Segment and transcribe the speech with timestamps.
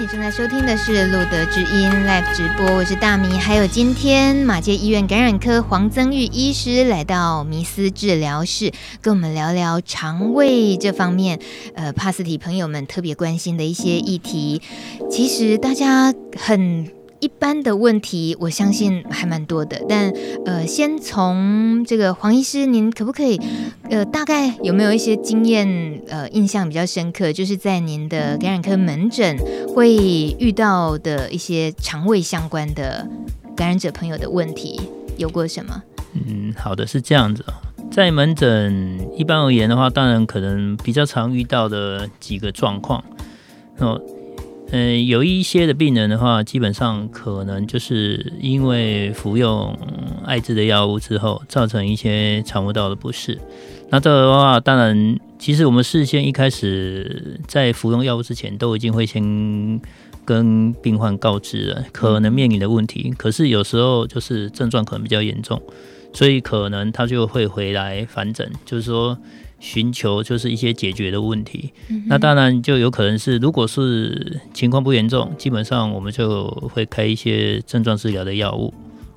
[0.00, 11.38] 你正在收听的是路德之音 Live 直播，我是大米，还有今天马街医院感染科黄增玉医师来到迷思治疗室，跟我们聊聊肠胃这方面，
[11.74, 14.62] 呃，帕斯体朋友们特别关心的一些议题。
[15.10, 16.99] 其实大家很。
[17.20, 19.82] 一般的问题，我相信还蛮多的。
[19.88, 20.10] 但
[20.44, 23.40] 呃，先从这个黄医师，您可不可以
[23.90, 29.36] 呃，大概有没有一些经验呃，印象比较深刻，就是在您的感染科门诊
[29.74, 29.94] 会
[30.38, 33.06] 遇到的一些肠胃相关的
[33.54, 34.80] 感染者朋友的问题，
[35.16, 35.82] 有过什么？
[36.14, 37.44] 嗯，好的，是这样子。
[37.90, 43.04] 在门诊一般而言的话，当然可能比较常遇到的几个状况
[43.78, 44.00] 哦。
[44.72, 49.76] 嗯，有一些的病人的话，基本上可能就是因为服用
[50.24, 53.36] 艾滋的药物之后，造成一些肠胃道的不适。
[53.88, 59.80] 那这个的话，当然，其实我们事先一开始在服用药物之前，都已经会先
[60.24, 63.12] 跟病患告知了可能面临的问题。
[63.18, 65.60] 可是有时候就是症状可能比较严重，
[66.12, 69.18] 所以可能他就会回来返诊，就是说。
[69.60, 78.72] 寻求就是一些解决的问题，嗯、那当然就有可能是，如果是情况不严重，基本上我们就会开一些症状治疗的药物，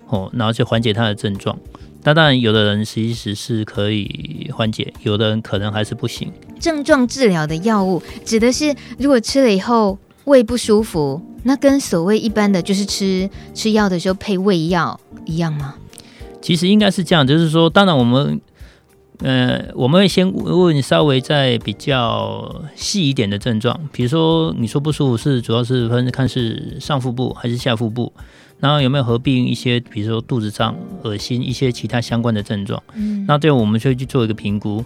[0.08, 1.58] 哦，然后去缓解他的症状。
[2.03, 6.30] 那当然，有的人其实是可以缓解，有的人可能还是不行。
[6.59, 15.75] 症状治疗的药物指的是，如果吃了以后胃不舒服，那跟所谓一般的就是吃吃药的时候配胃药一样吗？
[16.41, 18.41] 其实应该是这样，就是说，当然我们。
[19.19, 28.11] 呃，我们会先问稍微再比较细一点的症状，比如说你说不舒服是主要是分看是上腹部还是下腹部，
[28.59, 32.81] 然后有没有合并一些，比如说肚子胀、恶心一些其他相关的症状。
[32.95, 34.83] 嗯，那对我们就会去做一个评估。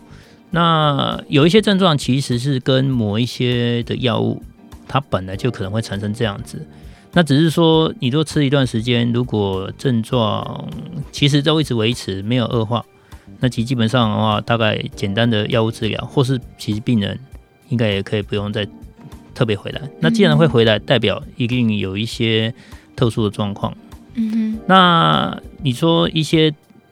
[0.52, 4.42] 那有一些症状其实是跟某一些的药物，
[4.88, 6.66] 它本来就可能会产生这样子。
[7.14, 10.70] 那只是说，你多吃一段时间，如果症状
[11.12, 12.86] 其实都一直维持，没有恶化。
[13.40, 17.20] 那其基本上的话，大概简单的药物治疗，或是其实病人
[17.70, 18.68] 应该也可以不用再
[19.36, 19.82] 特别回来。
[20.00, 22.54] 那既然会回来，代表一定有一些
[22.96, 23.76] 特殊的状况。
[24.16, 24.60] 嗯哼。
[24.66, 26.52] 那你说一些，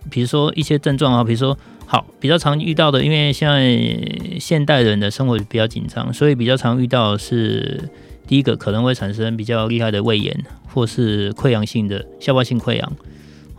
[0.09, 1.57] 比如说一些症状啊，比如说
[1.87, 7.89] 好比较常遇到的，因为现在现代人的生活比较紧张，所以比较常遇到的是
[8.27, 12.91] 第一个可能会产生比较厉害的胃炎，或是溃疡性的消化性溃疡。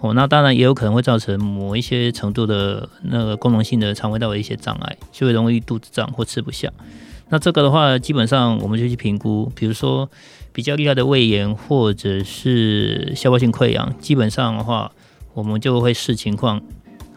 [0.00, 6.70] 哦，那当然也有可能会造成某一些程度的那个功能性的肠胃道的一些障碍，就会容易肚子胀或吃不下。
[7.30, 10.08] 那这个的话，基本上我们就去评估，比如说
[10.52, 14.92] 比较厉害的胃炎或者是消化性溃疡，基本上的话，
[15.32, 16.60] 我们就会视情况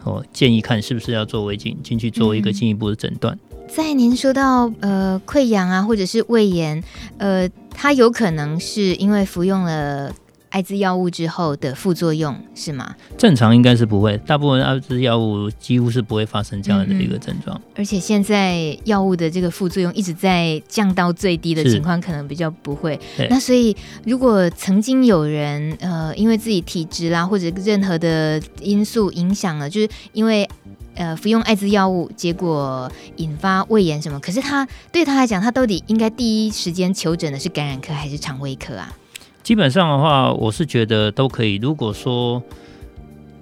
[0.04, 3.38] 哦，建议看是不是要做胃镜进去做一个进一步的诊断。
[3.52, 3.56] 嗯。
[3.68, 6.82] 在您说到呃溃疡啊，或者是胃炎，
[7.18, 10.10] 呃，它有可能是因为服用了。
[10.50, 12.94] 艾滋药物之后的副作用是吗？
[13.16, 17.56] 正常应该是不会，大部分艾滋药物几乎是不会发生这样的一个症状。
[17.56, 17.62] 嗯。
[17.76, 22.98] 而且现在药物的这个副作用一直在降到最低的情况，可能比较不会。
[23.28, 23.74] 那所以，
[24.04, 30.48] 如果曾经有人呃，因为自己体质啦，或者任何的因素影响了，就是因为
[30.94, 38.92] 呃服用艾滋药物，结果引发胃炎什么，可是他对他来讲，他到底应该第一时间求诊的是感染科还是肠胃科啊？
[39.50, 41.56] 基本上的话，我是觉得都可以。
[41.56, 42.40] 如果说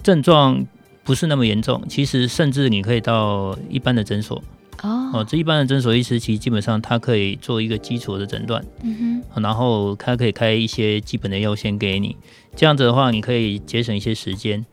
[0.02, 0.66] 症状
[1.04, 4.42] 不是那么严重，其实甚至你可以到一般的诊所
[4.82, 5.10] 哦。
[5.12, 12.16] 哦，这一般的诊所医师其实基本上他可以做一个基础的诊断，嗯哼，然后他可以开一些基本的药先给你。
[12.56, 14.64] 这样子的话，你可以节省一些时间，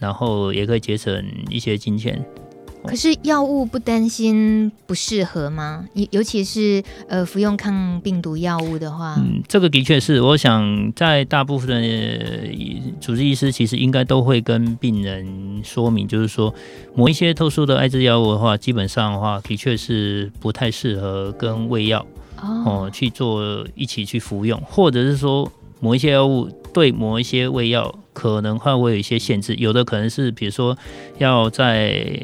[0.00, 2.26] 然后也可以节省一些金钱。
[2.84, 5.86] 可是药物不担心不适合吗？
[5.94, 12.48] 尤尤其是呃服用抗病毒药物的话，嗯，这个的确是，我想在大部分的
[13.00, 16.52] 主治医师其实应该都会跟病人说明，就是说
[16.94, 22.04] 某一些特殊的艾滋药物的话，基本上的话的确是不太适合跟胃药
[22.36, 22.90] 哦。
[22.92, 25.50] 去做一起去服用，或者是说
[25.80, 30.76] 某一些药物对某一些胃药可能会会有一些限制，有的可能是比如说
[31.18, 32.14] 要在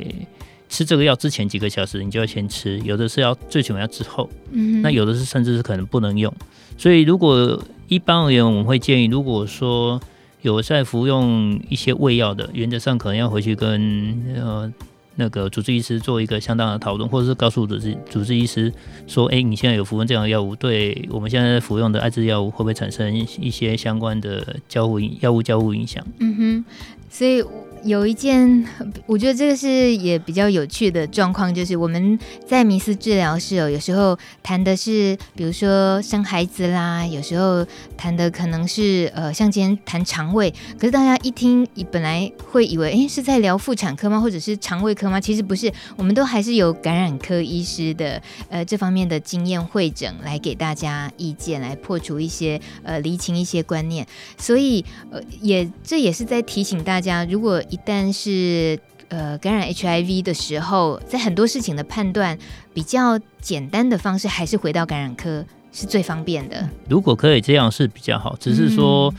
[0.68, 6.32] 吃这个药之前几个小时，你就要先吃；有的是要最起码要之后，嗯，那有的是甚至是可能不能用。
[6.76, 10.00] 所以，如果一般而言，我们会建议，如果说
[10.42, 14.72] 有在服用一些胃药的，原则上可能要回去跟呃
[15.16, 18.72] 那个主治医师做一个相当的讨论，或者是告诉主治主治医师
[19.06, 26.64] 说：“哎，你现在有服用这样的药物，对我们现在服用的艾滋药物会不会产生一些相关的交互药物交互影响？”嗯哼，
[27.10, 27.42] 所以。
[27.84, 28.64] 有一件，
[29.06, 37.66] 我觉得这个是也比较有趣的状况，就是我们在迷思治疗室哦，有时候谈的是，比如说生孩子啦，有时候
[37.96, 44.20] 谈的可能是呃，像今天谈肠胃，可是大家一听，本来会以为，诶，是在聊妇产科吗？
[44.20, 45.20] 或者是肠胃科吗？
[45.20, 58.78] 其实不是，我们都还是有感染科医师的呃这方面的经验会诊来给大家意见，来破除一些呃厘清一些观念，所以呃也这也是在提醒大家，如果一旦是
[59.08, 62.38] 呃感染 HIV 的时候，在很多事情的判断
[62.72, 66.68] 比较简单的方式，还是回到感染科是最方便的。
[66.88, 69.12] 如果可以这样是比较好，只是说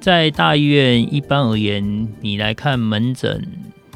[0.00, 3.46] 在大医院一般而言，你来看门诊，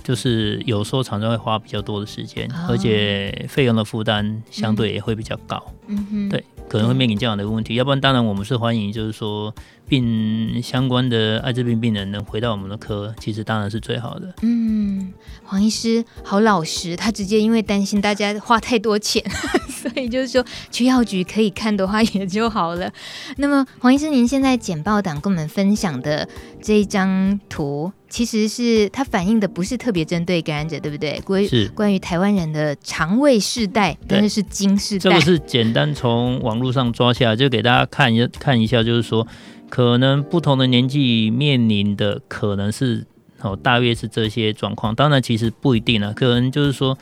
[0.05, 5.63] 就是有时候常常会花比较多的时间，哦、而且费用的负担相对也会比较高。
[5.89, 7.75] 嗯哼，对，可能会面临这样的问题。
[7.75, 9.53] 嗯、要不然，当然我们是欢迎，就是说。
[9.89, 14.35] 病相关的艾滋病病人能回到我们的科，其实当然是最好的。
[14.43, 15.13] 嗯，
[15.45, 19.23] 黄医师好老实，他直接因为担心大家花太多钱，
[19.71, 22.93] 所以就是说去药局可以看的话也就好了。
[23.37, 26.29] 那么黄医师，您现在简报档跟我们分享的
[26.61, 31.21] 这一张图，其实是它反映的不是特别针对感染者，对不对？
[31.21, 35.03] 关于是关于台湾人的肠胃世代，但是是经世代。
[35.03, 39.27] 这个是简单从网络上抓下来，就给大家看一看一下，就是说。
[39.69, 43.05] 可能不同的年纪面临的可能是
[43.43, 44.95] 哦，大约是这些状况。
[44.95, 46.97] 当然，其实不一定啊，可能就是说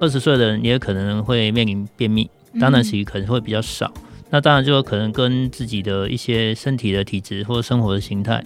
[0.00, 2.28] 二十岁的人也可能会面临便秘，
[2.58, 3.92] 当然其实可能会比较少。
[3.96, 8.42] 嗯、那当然就可能跟自己的一些身体的体质或生活的形态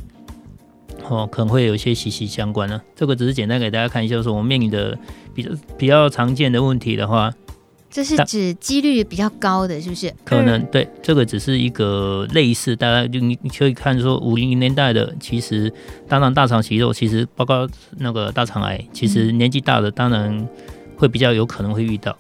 [1.09, 2.85] 哦，可能会有一些息息相关呢、啊。
[2.95, 4.99] 这个只是简单给大家看一下，就是说我们面临的
[5.35, 7.33] 比较比较常见的问题的话。
[7.91, 10.15] 这是指几率比较高的，是不是？
[10.25, 15.73] 可能对，这个只是一个类似，大家就你你可以看说五零年代的，其实
[16.07, 20.49] 当然大肠息肉，其实包括那个大肠癌，其实年纪大的当然
[20.97, 22.17] 会比较有可能会遇到。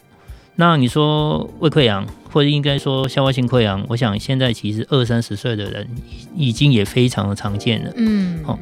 [0.57, 5.89] 那你说胃溃疡，或者应该说消化性溃疡，我想现在其实二三十岁的人
[6.37, 7.93] 已经也非常的常见了。
[7.97, 8.59] 嗯，好。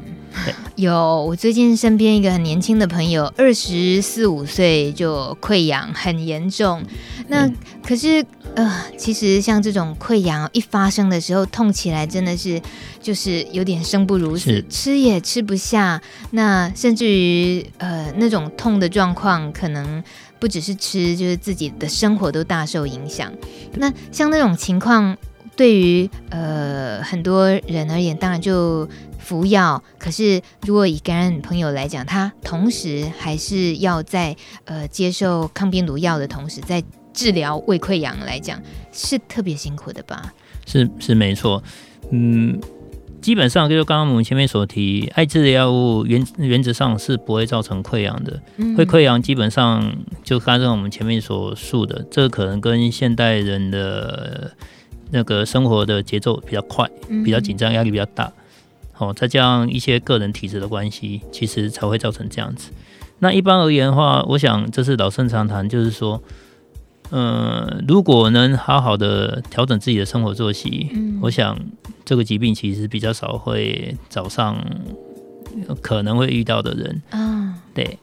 [0.75, 6.81] 有，我最近身边一个很年轻的朋友，二十四五岁就溃疡很严重。
[7.27, 7.55] 那、嗯、
[7.85, 12.61] 可是呃，其实像这种溃疡一发生的时候，痛起来真的是
[13.01, 16.01] 就是有点生不如死，吃也吃不下。
[16.31, 20.01] 那甚至于呃那种痛的状况，可能
[20.39, 23.31] 不只是吃，就是自己的生活都大受影响。
[23.73, 25.17] 那像那种情况，
[25.57, 28.87] 对于呃很多人而言，当然就。
[29.29, 34.35] 服药，可是如果以感染朋友来讲，他同时还是要在
[34.65, 36.83] 呃接受抗病毒药的同时，在
[37.13, 38.59] 治疗胃溃疡来讲，
[38.91, 40.33] 是特别辛苦的吧？
[40.65, 41.61] 是是没错，
[42.09, 42.59] 嗯，
[43.21, 54.51] 基本上就刚刚我们前面所提，艾滋的药物原原则上是不会造成溃疡的，嗯、会溃疡基本上就刚刚我们前面所述的，这可能跟现代人的
[55.11, 56.89] 那个生活的节奏比较快，
[57.23, 58.33] 比较紧张，压力比较大。
[58.99, 62.69] 哦，再加上一些个人体质的关系，其实才会造成这样子。
[63.19, 66.21] 那一般而言的话，我想这是老生常谈，就是说，
[67.11, 71.57] 嗯、呃，如果能好好的调整自己的生活作息，嗯、我想
[72.03, 74.57] 这个疾病其实比较少会找上
[75.81, 77.01] 可能会遇到的人。
[77.11, 77.97] 嗯，对，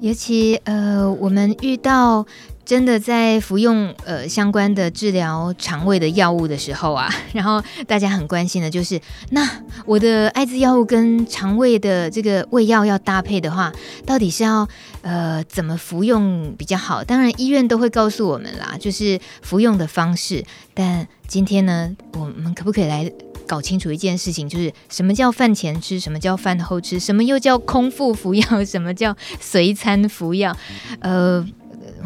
[0.00, 2.26] 尤其呃，我们遇到。
[2.64, 9.00] 真的在服用呃相关的治疗肠胃的药物的时候啊， 然后大家很关心的就是，
[9.30, 9.48] 那
[9.84, 13.72] 我的艾滋药物跟肠胃的这个胃药要搭配的话，
[14.06, 14.66] 到底是要
[15.02, 17.04] 呃怎么服用比较好？
[17.04, 20.44] 当然医院都会告诉我们啦，就是服用的方式。
[20.72, 23.10] 但今天呢，我们可不可以来
[23.46, 30.56] 搞清楚一件事情，就是什么叫饭前吃，什么叫饭后吃，什么又叫空腹服药， 什么叫随餐服药？
[31.00, 31.46] 呃。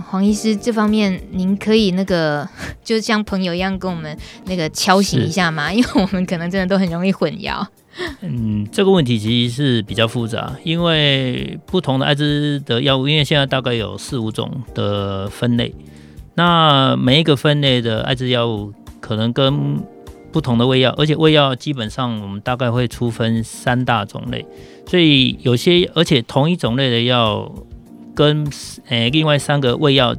[0.06, 2.48] 黄医师，这方面您可以那个，
[2.84, 5.72] 就像朋友一样跟我们那个敲醒一下吗？
[5.72, 7.66] 因为我们可能真的都很容易混淆。
[8.20, 15.74] 嗯，这个问题其实是比较复杂，因为不同的艾滋的药物，因为现在大概有四五种的分类，
[16.34, 19.82] 那每一个分类的艾滋药物可能跟
[20.30, 24.46] 不同的胃药，而且胃药基本上我们大概会粗分三大种类，
[24.86, 27.52] 所以有些而且同一种类的药。
[28.18, 28.44] 跟
[28.88, 30.12] 诶、欸、另外三个胃药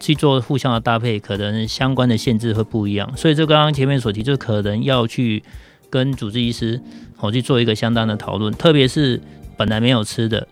[0.00, 5.40] 去做互相的搭配，可能相关的限制会不一样，所以这刚刚前面所提，就可能要去
[5.88, 6.80] 跟主治医师
[7.14, 9.22] 好去做一个相当的讨论，特别是
[9.56, 10.48] 本来没有吃的，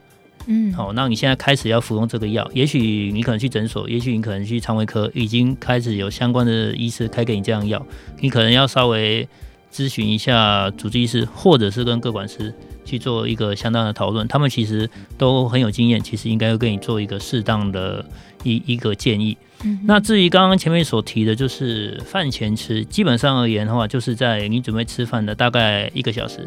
[0.47, 7.85] 嗯，好，那你现在开始要服用这个药，也许你可能去诊所，也许你可能去肠胃科，已经开始有相关的医师开给你这样药，
[8.21, 9.29] 你可能要稍微
[9.73, 18.05] 咨询一下主治医师，或者是跟各管师去做一个相当的讨论，他们其实都很有经验，其实应该会跟你做一个适当的
[18.43, 19.37] 一一个建议。
[19.65, 26.47] 嗯、那至于刚刚前面所提的，就是饭前吃，基本上而言的话，就是在你准备吃饭的大概一个小时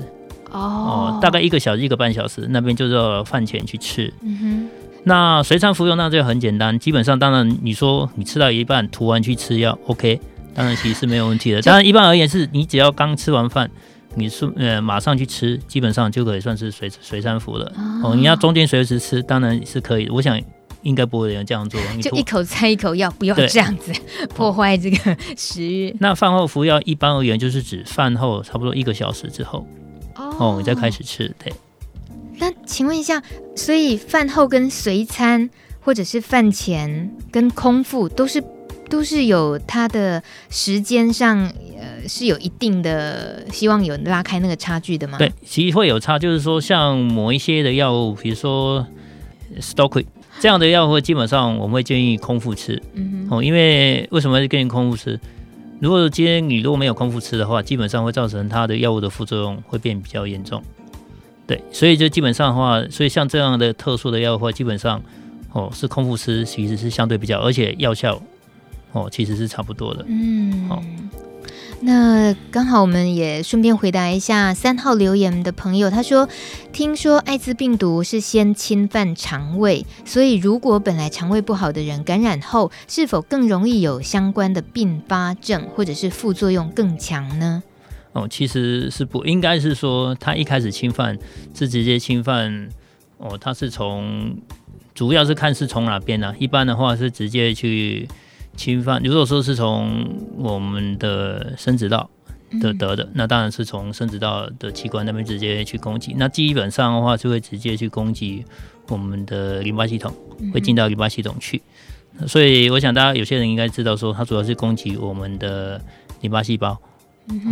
[0.52, 4.14] 哦，哦，大概一个小时一个半小时，那边就叫饭前去吃。
[4.22, 4.68] 嗯哼，
[5.06, 10.20] 那随餐服用那就很简单，基本上当然你说你吃到一半涂完去吃药，OK，
[10.54, 11.62] 当然其实是没有问题的。
[11.64, 13.72] 当然一般而言是你只要刚吃完饭。
[14.18, 17.72] 你是呃马上去吃，基本上就可以算是随随餐服了。
[18.04, 20.10] 哦，你要中间随时吃，当然是可以。
[20.10, 20.42] 我想
[20.82, 23.92] 应该不会有人这样做， 就一口菜一口药，不要这样子
[24.34, 25.96] 破坏这个食欲。
[26.00, 29.68] 那饭后服药，一般而言就是指饭后差不多一个小时之后
[30.16, 31.34] 哦，哦，你再开始吃。
[31.44, 31.54] 对。
[32.40, 33.22] 那请问一下，
[33.56, 38.44] 所以饭后跟随餐，或者是饭前跟空腹，都是
[38.90, 41.52] 都是有它的时间上。
[42.08, 45.18] 是有一定的希望有拉开那个差距的吗？
[45.18, 48.86] 对，其实会有差，就是说像某一些的药物，比如说
[49.60, 50.06] Stolquid
[50.40, 52.82] 这样的药物，基本上我们会建议空腹吃。
[52.94, 55.20] 嗯哼，哦，因为为什么会建议空腹吃？
[55.80, 60.64] 如果今天你如果没有空腹吃的话，基本上会造成它的药物的副作用会变比较严重。
[61.46, 65.02] 对，所以就基本上的话，所以像这样的特殊的药物的话，基本上
[65.54, 68.22] 哦是空腹吃，其实是相对比较，而且药效
[68.92, 70.06] 哦其实是差不多的。
[70.08, 70.84] 嗯，好。
[71.80, 75.92] 那刚好，我们也顺便回答一下三号留言的朋友。
[75.92, 76.28] 他说
[76.74, 87.62] ：“听说艾滋病毒是先侵犯肠胃，所以如果本来肠胃不好的人感染后，是否更容易有相关的并发症，或者是副作用更强呢？”
[88.14, 91.18] 哦，其实是不应该是说他一开始侵犯
[91.54, 92.70] 是直接侵犯
[93.20, 94.36] 哦，他是从
[94.96, 98.08] 主要是看是从哪边呢、一般的话是直接去。
[98.58, 102.10] 侵犯，如果说是从我们的生殖道
[102.60, 106.16] 的得的，那当然是从生殖道的器官那边直接去攻击。
[106.18, 108.44] 那基本上的话，就会直接去攻击
[108.88, 110.12] 我们的淋巴系统，
[110.52, 111.62] 会进到淋巴系统去。
[112.26, 115.80] 所以，我想大家有些人应该知道，说它主要是攻击我们的
[116.22, 116.76] 淋巴细胞，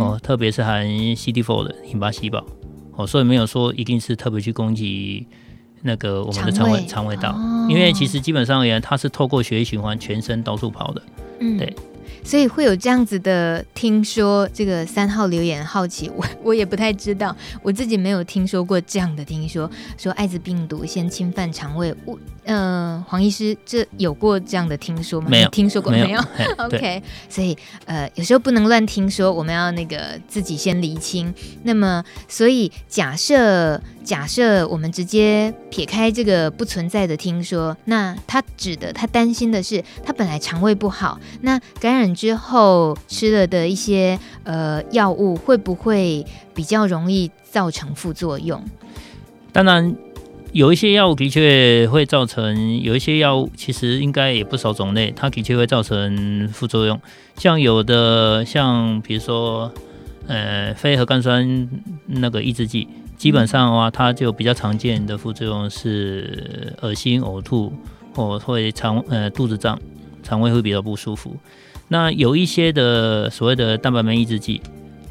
[0.00, 2.44] 哦，特别是含 CD4 的淋巴细胞，
[2.96, 5.28] 哦，所以没有说一定是特别去攻击。
[5.82, 11.02] 那个我们的肠胃肠胃道，哦，因为其实基本上而言，它是透过血液循环全身到处跑的，
[11.40, 11.74] 嗯，对。
[12.24, 21.94] 所以会有这样子的听说，这个三号留言好奇，我 我也不太知道，我自己没有听说过这样的听说，说艾滋病毒先侵犯肠胃。
[22.04, 25.28] 我呃，黄医师，这有过这样的听说吗？
[25.30, 26.20] 没有听说过没有，没有？
[26.66, 31.32] OK，所以呃，有时候不能乱听说，我们要那个自己先厘清。
[31.62, 42.06] 那么，所以假设假设我们直接撇开这个不存在的听说，那他指的他担心的是，他本来肠胃不好，那感染。
[42.14, 48.62] 之后吃了的一些呃药物会不会比较容易造成副作用？
[49.52, 49.94] 当然，
[50.52, 56.98] 有一些药物的确会造成，有一些药物其实应该也不少种类，它的确会造成副作用。
[57.36, 59.70] 像有的像比如说
[60.28, 61.68] 呃非核苷酸
[62.06, 62.86] 那个抑制剂，
[63.16, 67.72] 基本上的话，它就比较常见的副作用是恶心、呕吐，
[68.14, 69.78] 或会肠呃肚子胀，
[70.22, 71.36] 肠胃会比较不舒服。
[71.88, 74.60] 那有一些的所谓的蛋白酶抑制剂，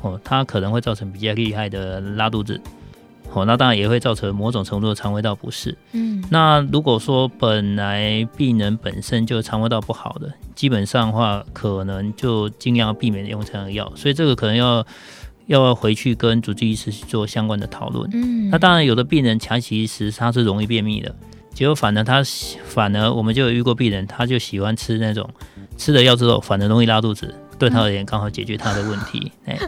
[0.01, 2.59] 哦，它可能会造成比较厉害的拉肚子，
[3.33, 5.77] 哦，那当然也会造成某种程度的肠胃道不适。
[5.93, 13.91] 嗯，那如果说本来病人本身就肠胃道不好的，基本上的话，可能就尽量避免用这样的药。
[13.95, 14.85] 所以这个可能要
[15.47, 18.09] 要回去跟主治医师去做相关的讨论。
[18.13, 21.15] 嗯，那当然有的病人长期吃他是容易便秘的，
[21.53, 22.23] 结果反而他
[22.65, 25.29] 反而我们就有遇过病人，他就喜欢吃那种。
[25.77, 29.29] 吃了药之后，反而容易拉肚子，对他而言刚好解决他的问题。
[29.43, 29.59] 哎，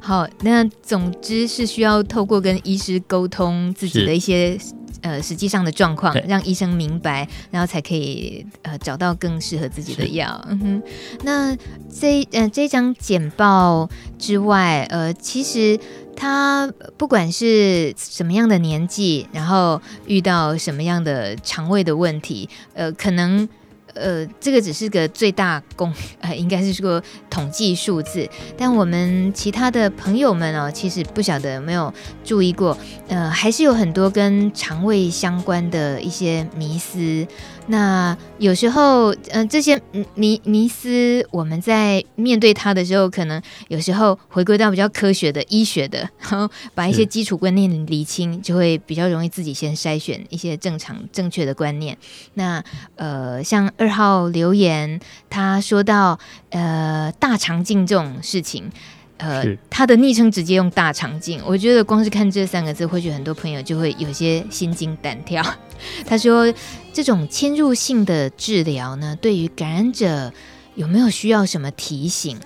[0.00, 4.58] 好，那总之是需要透过跟医师沟通自己的一些
[5.04, 10.44] 呃实际上的状况，让医生明白，然后才可以呃找到更适合自己的药。
[10.48, 10.82] 嗯哼，
[11.22, 11.56] 那
[11.88, 15.78] 这呃这张简报之外，呃，其实
[16.16, 23.48] 他不管是什么样的年纪，然后遇到什么样的肠胃的问题，呃，可能。
[23.94, 28.28] 呃，这个只是个最大公， 呃，应该是说统计数字。
[28.56, 31.92] 但我们其他的朋友们哦，其实不晓得有没有
[32.24, 32.76] 注意过，
[33.08, 37.26] 呃，还是有很多跟肠胃相关的一些迷思。
[37.66, 39.80] 那有时候，嗯、呃，这些
[40.14, 51.96] 迷迷思，我们在面对它的时候，可能有时候回归到比较科学的医学的， 然后把一些基础观念理清，就会比较容易自己先筛选一些正常正确的观念。
[52.34, 52.62] 那
[52.96, 56.18] 呃，像二号留言，他说到
[56.50, 58.70] 呃大肠镜这种事情，
[59.16, 65.42] 呃，他的昵称直接用大肠镜，我觉得光是看这三个字，或许很多朋友就会有些心惊胆跳。
[66.04, 66.52] 他说，
[66.92, 70.32] 这种侵入性的治疗呢，对于感染者
[70.74, 72.38] 有没有需要什么提醒？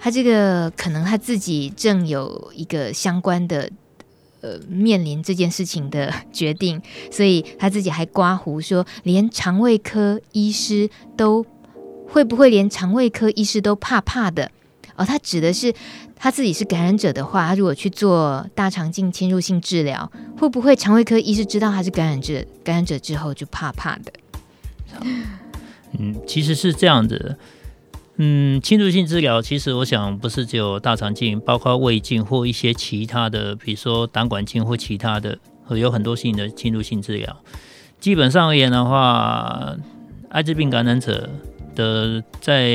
[0.00, 3.70] 他这个可能他自己正有一个相关的
[4.40, 11.46] 呃面临这件事情的决定，所以他自己还刮胡说，连肠胃科医师都
[12.08, 14.50] 会不会连肠胃科医师都怕怕的。
[15.00, 15.72] 哦，他指的是
[16.14, 24.12] 他自己是感染者的话，他如果去做大肠镜侵入性治疗，会不会肠胃科医师知道他是感染者，感染者之后就怕怕的？
[25.98, 27.38] 嗯，其实是这样的。
[28.16, 35.38] 嗯，侵入性治疗其实我想不是只有大肠镜，包括胃镜或一些其他的，比如说胆管镜或其他的，
[35.70, 37.34] 有很多性的侵入性治疗。
[37.98, 39.74] 基本上而言的话，
[40.28, 41.30] 艾滋病感染者
[41.74, 42.68] 的在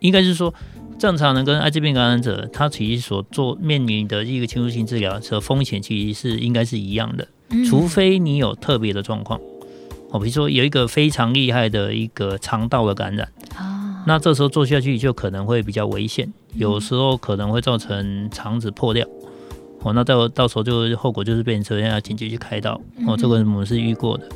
[0.00, 0.52] 应该是说。
[0.98, 7.26] 正常人跟艾滋病感染者，他其实所做面临的一个侵入性治疗的风险，其实是应该是一样的，
[7.68, 9.40] 除非你有特别的状况。
[10.10, 13.28] 哦，比如说有一个非常厉害的一个肠道的感染，
[14.06, 19.06] 那这时候做下去就可能会比较危险，有时候可能会造成肠子破掉。
[19.80, 22.80] 哦，那到到时候就后果就是变成要紧急去开刀。
[23.06, 24.28] 哦，这个我们是遇过的。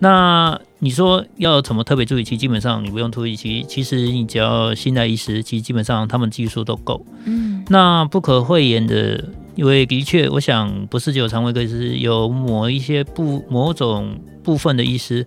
[0.00, 2.22] 那你说要怎么特别注意？
[2.22, 7.04] 其实基本上你不用注意，其其实你只要信赖医师，其实基本上他们技术都够。
[7.24, 9.24] 嗯，那不可讳言的，
[9.56, 15.26] 因为的确，我想不是只有肠胃科医师，有某一些部某种部分的医师，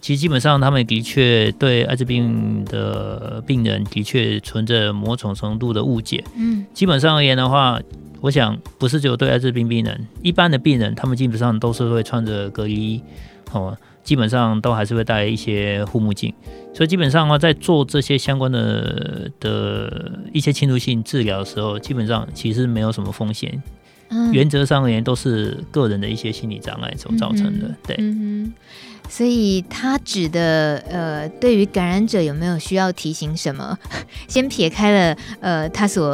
[0.00, 6.24] 其实基本上他们的确对艾滋病的病人的确存着某种程度的误解。
[6.34, 7.80] 嗯，基本上而言的话，
[8.20, 13.02] 我想不是只有对艾滋病病人，一般的病人他们基本上都是会穿着隔离衣，
[13.52, 13.78] 哦。
[14.08, 16.32] 基本上都还是会戴一些护目镜，
[16.72, 23.62] 所以基本上的话，在做这些相关的的一些侵入性治疗的时候，基本上其实没有什么风险。
[24.08, 27.76] 嗯，原则上而言，都是个人的一些心理障碍所造成的。
[27.86, 27.96] 对。
[27.98, 28.50] 嗯
[29.08, 33.76] 所以他指的呃，对于感染者有没有需要提醒什么？
[34.28, 36.10] 先撇开了呃，他所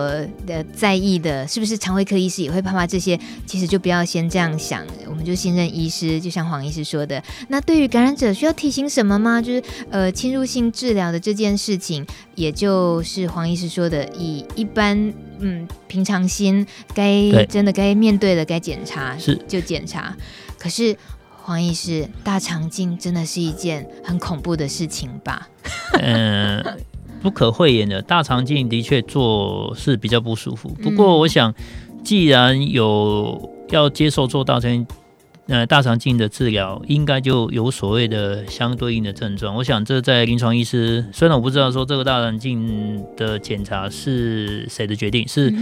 [0.47, 6.21] 的在意的是不是肠胃科医师也会怕怕这些，其实就不要先这样想，我们就信任医师。
[6.21, 9.43] 就像黄医师说的，那对于感染者需要提醒什么吗？
[9.43, 16.65] 就是呃，侵入性治疗的这件事情，也就是黄医师说的，以一般嗯平常心，
[16.95, 20.17] 该真的该面对的该检查是就检查，
[20.59, 20.97] 可是。
[21.47, 25.47] 黄医师，大肠镜真的是一件很恐怖的事情吧？
[26.01, 26.65] 嗯，
[27.21, 30.71] 不可讳言的，大肠镜的确做是比较不舒服。
[30.83, 31.55] 不过，我想，
[32.03, 34.87] 既然有要接受做大肠
[35.49, 39.55] 呃大肠镜的治疗，应该就有所谓的相对应的症状。
[39.55, 45.53] 我想，这在临床医师，虽然我不知道说这个大肠镜的检查是谁的决定，是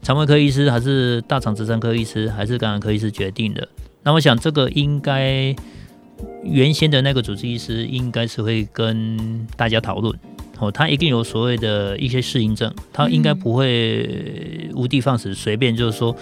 [0.00, 3.68] 肠胃科医师还是大肠直肠科医师还是感染科医师决定的。
[4.04, 5.56] 那我想，这个应该
[6.42, 10.14] 原先的那个主治医师应该是会跟大家讨论
[10.58, 16.14] 哦，他一定有所谓的一些适应症，他应该不会无的放矢，随便就是说，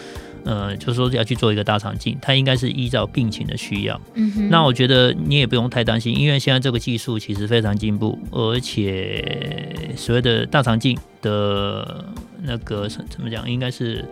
[0.44, 4.00] 呃，就是说要去做一个大肠镜，他应该是依照病情的需要。
[4.14, 4.48] 嗯哼。
[4.48, 12.04] 那我觉得你也不用太担心，因为现在这个技术其实非常进步，而且所谓的大肠镜的
[12.42, 14.08] 那个怎么讲，应该是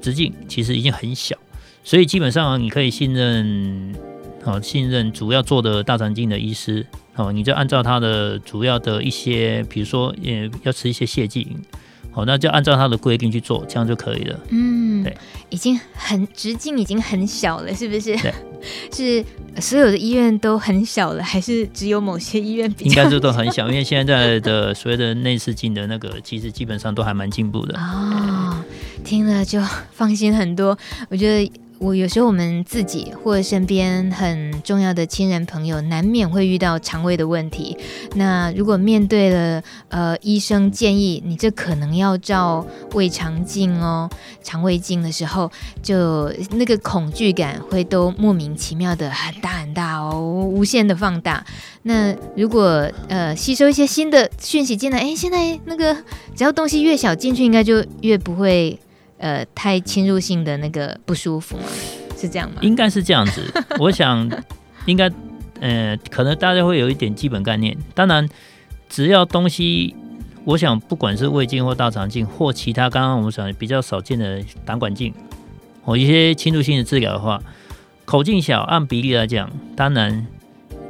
[0.00, 1.36] 直径其实已经很小。
[1.90, 3.92] 所以基本上你可以信任，
[4.44, 11.48] 好信任主要做的大肠镜的医师，好，你就按照他的主要的一些，比如说也要吃一些泻剂，
[12.12, 14.38] 好，那就按照他的规定去做，这样就可以了。
[14.50, 15.16] 嗯，对，
[15.48, 18.16] 已经很直径已经很小了，是不是？
[18.18, 18.32] 对，
[18.94, 22.90] 是所有的医院都很小了，还是只有某些医院比较？
[22.90, 27.76] 应该是都很小，因为现在的所谓的内视镜的那个，其实基本上都还蛮进步的。
[27.76, 28.54] 哦，
[29.02, 31.50] 听了就放心很多，我觉得。
[31.80, 37.74] 我有时候我们自己或身边很重要的亲人朋友，难免会遇到肠胃的问题。
[38.16, 44.10] 那如果面对了呃医生建议你这可能要照胃肠镜哦、
[44.42, 45.50] 肠胃镜的时候，
[45.82, 51.42] 就那个恐惧感会都莫名其妙的很大很大哦，无限的放大。
[51.84, 55.96] 那如果呃吸收一些新的讯息进来，哎，现在那个
[56.36, 58.78] 只要东西越小进去，应该就越不会。
[59.20, 61.64] 呃，太侵入性的那个不舒服吗？
[62.16, 62.56] 是这样吗？
[62.62, 63.42] 应该是这样子。
[63.78, 64.28] 我想，
[64.86, 65.10] 应该，
[65.60, 67.76] 呃，可能大家会有一点基本概念。
[67.94, 68.26] 当然，
[68.88, 69.94] 只要东西，
[70.44, 75.12] 我想，不管是胃镜或大肠镜或其他刚刚我们讲比较少见的胆管镜，
[75.84, 77.42] 或一些侵入性的治疗的话，
[78.06, 80.26] 口径小，按比例来讲，当然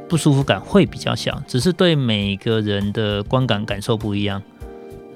[0.07, 4.41] 不舒服感会比较小，只是对每个人的观感感受不一样。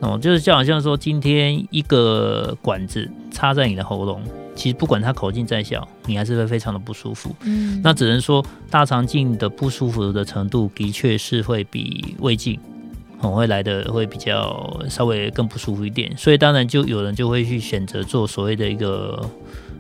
[0.02, 4.22] 哦，就是就好像说，今天一个管子插在你的喉咙，
[4.54, 7.34] 其实不管它口径再小，你还是会非常的不舒服。
[7.44, 12.60] 嗯，那只能说大肠镜的不舒服的程度，的确是会比胃镜
[13.22, 16.16] 哦会来的会比较稍微更不舒服一点。
[16.18, 19.28] 所以当然就有人就会去选择做所谓的一个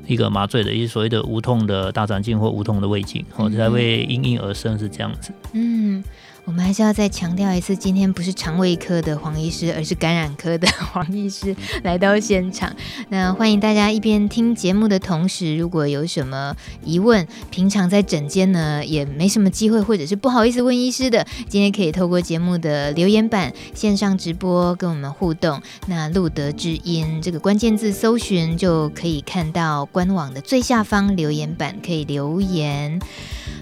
[0.07, 5.33] 一个麻醉的，一些所谓的无痛的大肠镜或无痛的胃镜，哦才会应运而生是这样子。
[5.53, 6.01] 嗯。
[6.45, 12.71] 我们还是要再强调一次，今天不是肠胃科的黄医师，而是感染科的 黄医师来到现场。
[13.09, 25.59] 那欢迎大家一边听节目的同时，如果有什么疑问，平常在诊间呢也没什么机会，或者是不好意思问医师的，今天可以透过节目的留言板线上直播跟我们互动。
[25.87, 32.99] 那路德知音这个关键字搜寻就可以看到官网的最下方留言板，可以留言。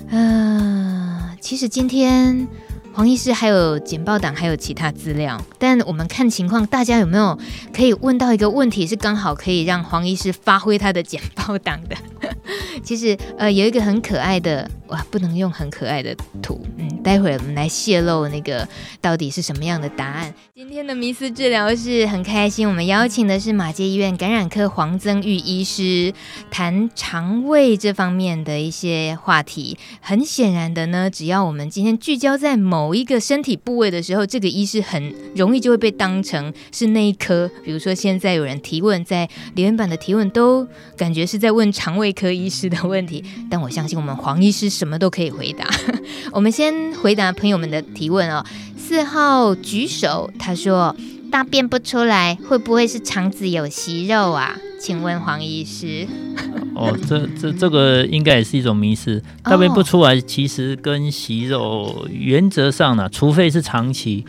[0.09, 2.45] 嗯、其实今天。
[2.95, 7.37] 黄医师还有简报档，还有其他资料，但我们看情况，大家有没有
[7.73, 11.95] 可以问到一个问题，是刚好可以让黄医师发挥他的简报档的？
[12.83, 18.67] 其实，呃，有一个很可爱的，哇，不能用很可爱的图，嗯，待会儿我们来泄露那个
[19.01, 20.33] 到底是什么样的答案。
[20.55, 26.13] 今天的迷思治疗是很开心，我们邀请的是马偕医院感染科黄增玉医师，
[26.49, 29.77] 谈肠胃这方面的一些话题。
[29.99, 37.49] 很显然的呢，只要我们今天聚焦在某一个身体部位的时候，这个医师很容易就会被当成是那一科。
[37.63, 45.67] 比如说，现在有人提问，在留言板的提问都感觉是在问肠胃科医师的问题，但我相信我们黄医师什么都可以回答。
[46.31, 48.45] 我们先回答朋友们的提问哦。
[48.77, 50.95] 四号举手，他说
[51.31, 54.55] 大便不出来，会不会是肠子有息肉啊？
[54.79, 56.05] 请问黄医师。
[56.75, 59.21] 哦，这这这个应该也是一种迷失。
[59.43, 64.25] 大便不出来，其实跟息肉原则上呢，除非是长期。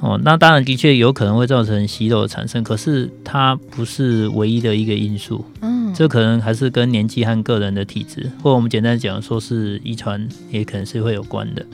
[0.00, 5.42] 哦，那当然的确有可能会造成息肉的产生，可是它不是唯一的一个因素。
[5.62, 11.64] 嗯，这可能还是跟年纪和个人的体质，或我们简单讲说是遗传，也可能是会有关的。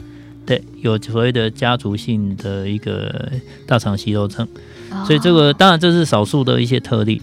[0.45, 3.33] 对，有所谓的家族性的一个
[3.67, 4.47] 大肠息肉症，
[5.07, 7.21] 所以这个当然这是少数的一些特例。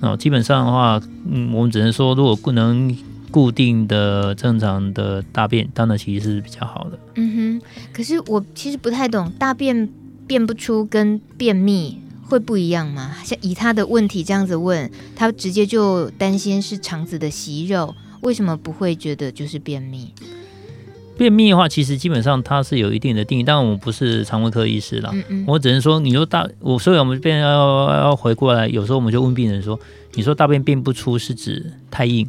[0.00, 1.00] 哦，基本上的话，
[1.30, 2.96] 嗯，我们只能说，如果不能
[3.30, 6.98] 固定的正常的大便，当然其实是比较好的。
[7.14, 9.88] 嗯哼，可是我其实不太懂大便。
[10.24, 11.98] 便不出跟便秘
[12.32, 13.14] 会不一样吗？
[13.22, 20.08] 像以他的问题这样子问，他直接就担心是肠子的息肉，为什么不会觉得就是便秘？
[21.18, 29.78] 便秘的话，其实基本上它是有一定的定义，但我们不是肠胃科医师啦，嗯嗯，我只能说，你说大我，所以我们这边要要回过来，有时候我们就问病人说，
[30.14, 32.26] 你说大便便不出是指太硬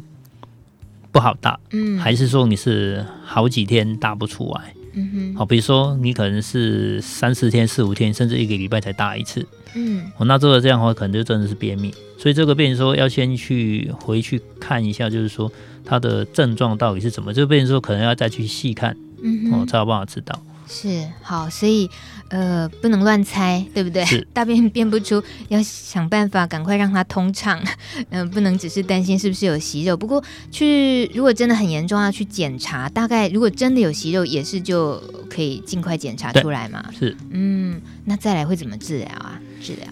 [1.10, 4.74] 不好大，嗯，还是说你是好几天大不出来？
[4.92, 15.50] 嗯哼，好，比如说你可能是三四天、四五天，甚至一个礼拜才大一次，嗯，哦，那做了这样的话，可能就真的是便秘，所以这个变成说要先去回去看一下，就是说
[15.84, 20.40] 它的症状到底是怎么，这个变成说可能要再去细看，嗯，哦，才有办法知道。
[20.66, 21.88] 是好，所以
[22.28, 24.02] 呃，不能乱猜，对不对？
[24.06, 27.62] 是大便便不出，要想办法赶快让它通畅。
[28.08, 29.94] 嗯、呃，不能只是担心是不是有息肉。
[29.94, 32.88] 不过去如果真的很严重，要去检查。
[32.88, 36.82] 大概如果真的有息肉，也是就可以尽快检查出来嘛。
[36.98, 39.38] 是，嗯，那再来会怎么治疗啊？
[39.64, 39.88] 治疗？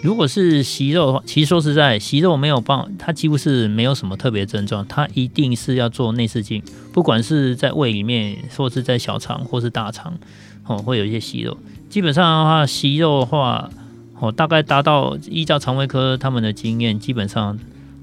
[0.00, 6.60] 如果是息肉的话，其实说实在，息肉没有办法，它几乎是没有什么特别症状，它一定是要做内视镜，
[6.92, 10.18] 不管是在胃里面，或是在小肠，或是大肠，
[10.66, 11.56] 哦，会有一些息肉。
[11.88, 13.70] 基本上的话，息肉的话，
[14.18, 17.56] 哦，大概达到依照肠胃科他们的经验，基本上，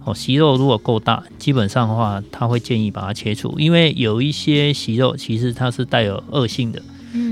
[0.06, 6.82] 哦，息肉如果够大，基本上的话，他会建议把它切除，因为有一些息肉其实它是带有恶性的。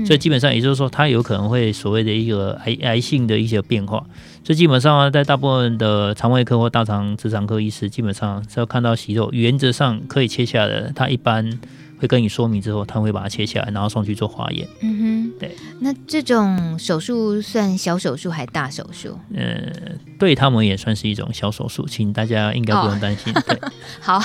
[0.06, 4.04] 所以基本上也就是说，它有可能会所谓的一个癌癌性的一些变化。
[4.44, 11.58] 所以基本上在大部分的肠胃科或大肠直肠科医师，基本上只要看到息肉，原则上可以切下的，它一般。
[11.98, 14.66] 会跟你说明之后，他会把它切下来，然后送去做化验。
[14.80, 14.98] 嗯
[15.32, 15.56] 哼，对。
[15.80, 19.18] 那这种手术算小手术还大手术？
[19.34, 19.72] 呃，
[20.18, 23.32] 对他们也算是一种小手术，请大家应该不用担心。
[23.34, 23.58] 哦、对，
[24.00, 24.22] 好，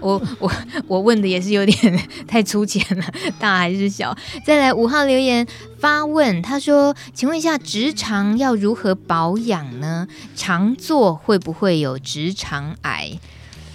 [0.00, 0.52] 我我
[0.86, 1.76] 我问的也是有点
[2.26, 3.04] 太粗浅了，
[3.38, 4.16] 大还是小？
[4.44, 5.46] 再来五号留言
[5.78, 10.06] 发问，他说：“请问一下，直肠要如何保养呢？
[10.34, 13.18] 常坐会不会有直肠癌？”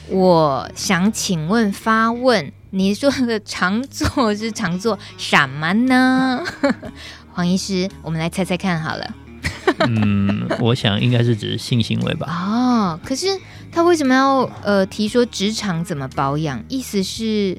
[0.09, 2.51] 我想请问发问。
[2.71, 6.43] 你说的常做是常做什么呢？
[7.33, 9.15] 黄医师，我们来猜猜看好了。
[9.87, 12.27] 嗯，我想应该是指性行为吧。
[12.29, 13.27] 哦，可是
[13.71, 16.63] 他为什么要呃提说直肠怎么保养？
[16.67, 17.57] 意思是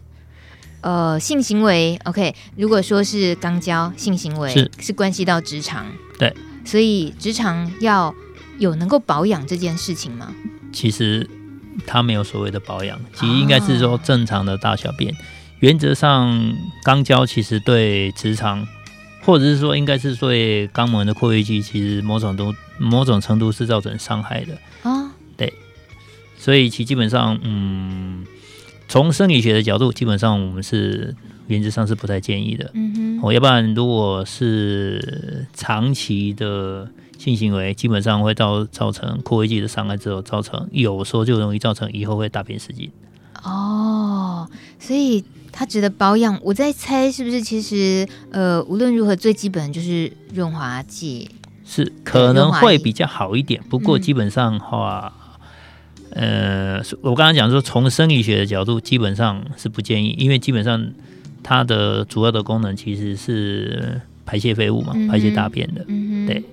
[0.83, 5.87] 呃性行为？OK，如果说是肛交性行为是，是关系到直肠。
[6.18, 6.35] 对。
[6.64, 8.14] 所以直肠要
[8.59, 10.33] 有能够保养这件事情吗？
[10.73, 11.29] 其实
[11.87, 15.12] 它没有所谓的保养，其实应该是说正常的大小便。
[15.12, 15.16] 哦、
[15.61, 18.66] 原则上，肛交其实对直肠，
[19.23, 25.03] 或者是说应该是对肛门的括约肌，其实某种都某种程度是造成伤害的啊。
[25.03, 25.53] 哦、对，
[26.37, 28.25] 所以其基本上，嗯，
[28.88, 31.14] 从生理学的角度，基本上我们是。
[31.47, 36.88] 原则上是不太建议的，嗯哼，哦，要不然如果是长期的
[37.21, 42.91] 性行为，基本上会造造成括约肌的伤害之后，造成有时候就容易造成以后会大便失禁。
[43.43, 46.41] 哦，所以它值得保养。
[46.43, 51.29] 我在猜是不是其实呃，无论如何最基本就是润滑剂，
[51.67, 53.63] 是可能会比较好一点。
[53.69, 55.13] 不过基本上的话，
[56.13, 60.91] 嗯、呃，我刚刚讲说从生理学的角度，基本上是不建议，因为基本上。
[61.43, 65.83] 它的主要的功能其实是排泄废物嘛，嗯、排泄大便的。
[65.89, 66.45] 嗯、哼对，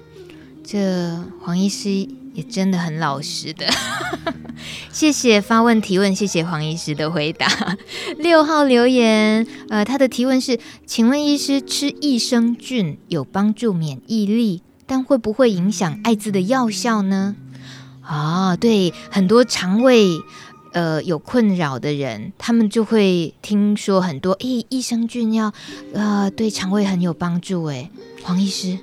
[0.70, 1.90] 这黄医师
[2.34, 3.66] 也真的很老实的，
[4.92, 7.48] 谢谢发问提问，谢谢黄医师的回答。
[8.20, 17.38] 六号留言，呃，他的提问是：请问医师，吃益生菌有帮助免疫力，但会不会影响艾滋的药效呢？
[18.02, 20.20] 啊、哦，对，很多肠胃。
[20.74, 25.52] 呃，有困扰的人，他们就会听说很多，诶，益生菌要，
[25.94, 27.64] 呃，对肠胃很有帮助。
[27.64, 27.90] 诶，
[28.22, 28.78] 黄医师，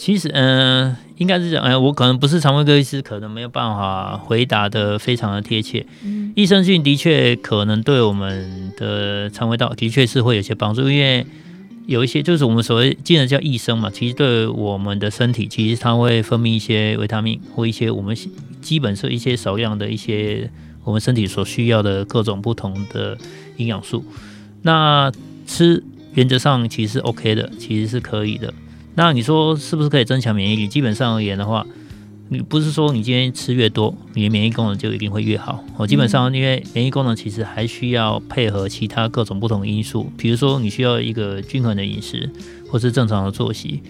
[0.00, 5.84] 其实，嗯、呃，应该是这样，哎，我可能不是肠胃科医师，可能没有办法回答的非常的贴切。
[6.02, 11.26] 嗯，益生菌的确可能对我们的肠胃道的确是会有些帮助，因为
[11.86, 18.16] 有一些就是我们所谓既然叫益生嘛，其实对我们的身体，其实它会分泌一些维他命或一些我们
[18.62, 20.50] 基本是一些少量的一些。
[20.82, 23.16] 我们身体所需要的各种不同的
[23.58, 24.02] 营养素，
[24.62, 25.12] 那
[25.46, 25.84] 吃
[26.14, 28.52] 原则上其实是 OK 的，其实是可以的。
[28.94, 30.68] 那你说是不是可以增强免疫力？
[30.68, 31.66] 基本上而言的话，
[32.28, 35.64] 你不是说你今天吃越多，你的免疫功能就一定会越好。
[35.76, 42.30] 哦，基本上因为免疫功能其实还需要配合其他各种不同的因素，比如说你需要一个均衡的饮食，
[42.68, 43.80] 或是正常的作息。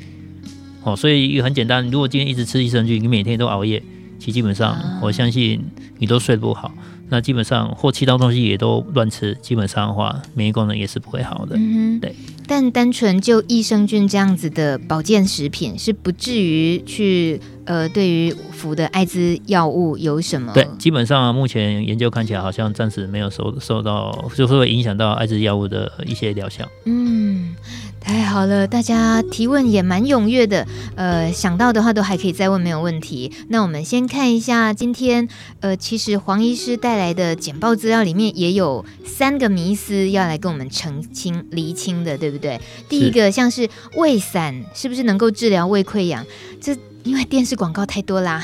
[0.83, 3.83] 哦，所以很简单，如果今天一直吃益生菌，你每天都熬夜。
[4.19, 5.63] 其基本上，我相信
[5.99, 6.75] 你都睡不好，
[7.09, 11.57] 那基本上或其他东西也都乱吃，基本上的话，免疫功能也是不会好的。
[11.57, 12.15] 嗯哼，对。
[12.51, 20.53] 但单纯就益生菌这样子的保健食品，是不至于去呃，对于服的艾滋药物有什么？
[20.53, 26.69] 对，基本上目前研究看起来好像暂时没有受受到，就是会影响到艾滋药物的一些疗效。
[26.87, 27.55] 嗯。
[28.01, 33.31] 太好了，大家提问也蛮踊跃的，呃，想到的话都还可以再问，没有问题。
[33.49, 35.29] 那我们先看一下今天，
[35.61, 42.61] 呃，其实黄医师带来的简报资料里面也有三个迷思要来跟我们澄清、厘清的，对不对？
[42.89, 46.25] 第一个像是胃散是不是能够治疗胃溃疡？
[46.61, 48.43] 这因为电视广告太多啦，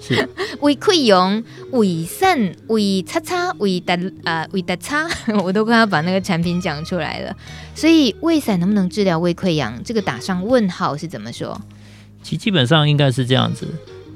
[0.00, 0.28] 是
[0.60, 1.42] 胃溃疡、
[1.72, 5.08] 胃散、胃叉叉、胃大啊、胃大叉，
[5.42, 7.36] 我都快要把那个产品讲出来了。
[7.74, 9.82] 所以胃散能不能治疗胃溃疡？
[9.84, 11.60] 这个打上问号是怎么说？
[12.22, 13.66] 其基本上应该是这样子，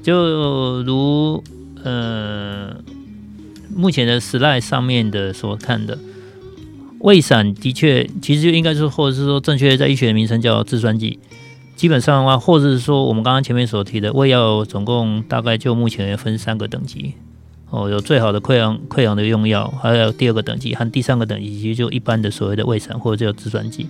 [0.01, 1.43] 就如
[1.83, 2.73] 呃
[3.75, 5.99] 目前的 slide 上面的所看的，
[6.99, 11.19] 胃散的确其实就应该是或者是说正确在医学的名称叫制酸剂。
[11.77, 17.13] 基本上的话，或者是说我们刚刚前面所提的胃药，总共大概就目前分三个等级
[17.69, 23.85] 哦，有最好的溃疡溃疡的用药，还有第二个等级和第三个等级，其实就一般的所谓的胃散或者叫制酸剂。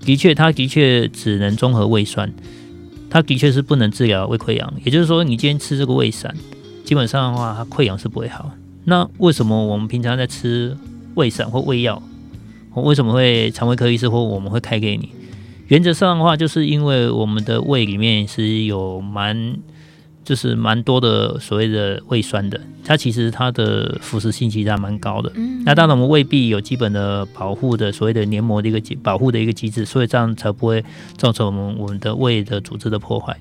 [0.00, 2.32] 的确，它的确只能中和胃酸，
[3.10, 4.72] 它的确是不能治疗胃溃疡。
[4.84, 6.32] 也就是说，你今天吃这个胃散，
[6.84, 8.52] 基本上的话，它溃疡是不会好。
[8.84, 10.76] 那为什么我们平常在吃
[11.16, 12.00] 胃散或胃药，
[12.74, 15.10] 为什么会肠胃科医师或我们会开给你？
[15.68, 19.56] 原则上的话，就是因为我们的胃里面是有蛮，
[20.24, 25.32] 就是蛮多的所谓的胃酸的，它其实它的腐蚀性其实还蛮高的。
[25.34, 30.84] 嗯，那当然我们胃壁有基本的保护的所谓的黏膜的一个保护的一个机制，所以这样才不会
[31.16, 33.36] 造成我们我们的胃的组织的破坏。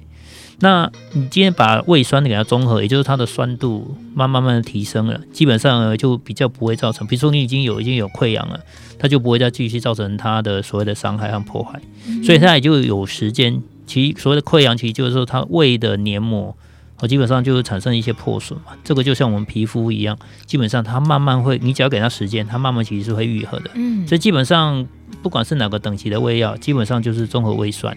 [0.59, 8.59] 那你今天把胃酸给它中和，也就是它的酸度慢慢慢的提升了，基本上就比较不会造成，比如说你已经有已经有溃疡了，
[8.97, 13.61] 它就不会再继续造成它的所谓的伤害和破坏，嗯、所以它也就有时间。
[13.87, 16.57] 其所谓的溃疡，其实就是说它胃的黏膜，
[16.99, 18.71] 哦，基本上就是产生一些破损嘛。
[18.83, 23.69] 这个就像我们皮肤一样，基本上它慢慢会，你只要给它时间，它慢慢其实是会愈合的。
[23.75, 24.87] 嗯，所以基本上
[25.21, 27.95] 不管是哪个等级的胃药，基本上就是综合胃酸。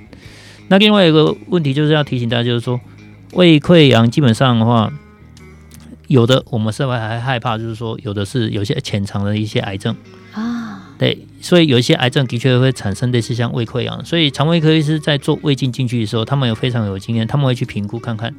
[0.68, 2.81] 那另外一个问题就是要提醒大家，就是说
[3.33, 4.92] 胃溃疡基本上的话，
[6.07, 9.96] 有的我们社会还害怕，就是说有的是有些潜藏的一些癌症
[10.33, 10.92] 啊。
[10.98, 18.35] 对，所以有一些癌症的确会产生类似像胃溃疡，所以肠胃科医师在做胃镜进去的时候，他们有非常有经验，他们会去评估看看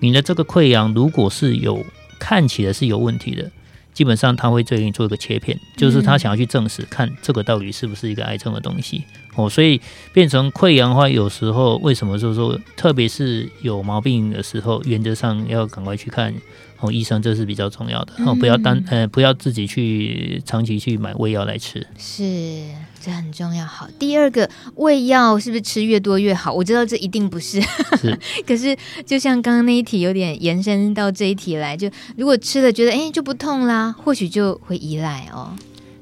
[0.00, 1.84] 你的这个溃疡如果是有
[2.18, 3.50] 看起来是有问题的。
[3.98, 9.02] 基本上他会对你做一个切片，就是他想要去证实看这个到底是不是一个癌症的东西
[9.34, 9.80] 哦，所以
[10.12, 16.32] 变成溃疡的话，有时候为什么就是说，特别是有毛病的时候，原则上要赶快去看。
[16.80, 22.22] 哦，医生，这是比较重要的哦，不要单呃，不要自己去长期去买胃药来吃，是，
[23.00, 23.66] 这很重要。
[23.66, 26.52] 好，第二个胃药是不是吃越多越好？
[26.52, 27.60] 我知道这一定不是，
[28.00, 35.56] 是 可是就像刚刚那一题有点延伸到这一题来，就如果吃了觉得哎就不痛啦，或许就会依赖哦。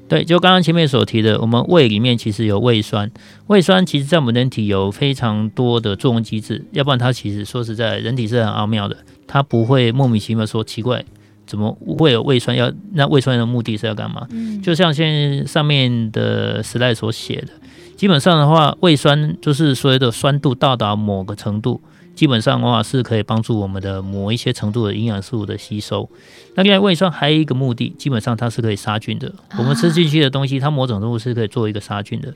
[0.07, 3.11] 对，就刚刚前面所提的，我们胃里面其实有胃酸，
[3.47, 8.95] 胃酸其实在我们人体有非常多的作用机制，要不然它其实说实在，人体是很奥妙的。
[9.27, 11.03] 他不会莫名其妙说奇怪，
[11.45, 12.71] 怎么会有胃酸要？
[12.93, 14.25] 那胃酸的目的是要干嘛？
[14.31, 15.05] 嗯，就像现
[15.39, 17.49] 在上面的时代所写的，
[17.95, 21.81] 基本上的话，胃酸就是所谓的酸度到达某个程度，
[22.15, 26.09] 基本上的话是可以帮助我们的某一些程度的营养素的吸收。
[26.55, 29.31] 那另外，胃酸还有一个目的，基本上它是可以杀菌的。
[29.57, 32.33] 我们吃进去的东西，它某种程度是可以做一个杀菌的。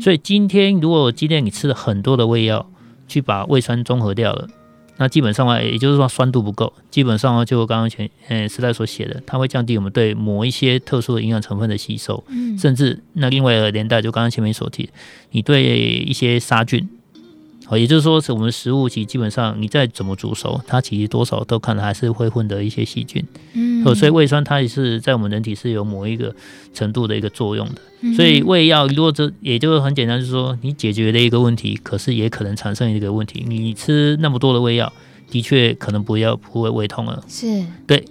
[0.00, 2.66] 所以今天如果今天你吃了很多的胃药，
[3.08, 4.48] 去把胃酸中和掉了。
[4.96, 14.88] 那基本上啊，也就是说酸度不够，基本上就刚刚前呃时代所写的，它会降低我们对某一些特殊的营养成分的吸收，嗯，甚至那另外一个年代就刚刚前面所提，
[15.32, 16.88] 你对一些杀菌。
[17.66, 23.24] 好，也就是说，是我们食物其实基本上你再怎么煮熟，它其实多少都可能还是会混得一些细菌。
[23.54, 26.32] 嗯，所以胃酸它也是在我们人体是有某一个
[26.72, 27.82] 程度的一个作用的。
[28.02, 33.44] 嗯、所以胃药如果这也就是很简单，就是说你解决了一个问题，可是也可能产生一个问题。
[33.48, 34.92] 你吃那么多的胃药，
[35.28, 37.24] 的确可能不要不会胃痛了。
[37.26, 38.04] 是，对。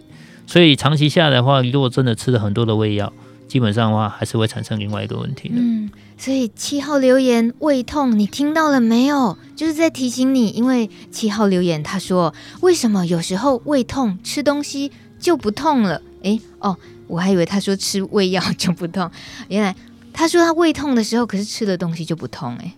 [0.46, 3.14] 所以长期下来的话，如果真的吃了很多的胃药，
[3.48, 5.56] 基本上的话还是会产生另外一个问题的。
[5.58, 5.90] 嗯。
[6.16, 9.38] 所以七号留言胃痛，你听到了没有？
[9.56, 14.92] 就是在提醒你，因为七号留言他说，为什么有时候胃痛吃东西
[15.24, 16.02] 就不痛了？
[16.22, 19.10] 诶，哦，我还以为他说吃胃药就不痛，
[19.48, 19.74] 原来
[20.12, 22.56] 他说他胃痛的时候，可是吃的东西就不痛。
[22.58, 22.74] 诶，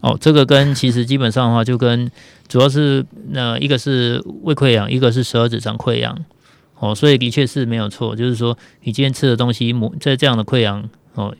[0.00, 2.10] 哦，这个跟其实基本上的话，就跟
[2.46, 6.16] 主要是那一个是胃溃疡，一个是十二指肠溃疡。
[6.78, 11.34] 哦，所以的确是没有错，就是说你今天吃的东西，在这样的溃疡哦。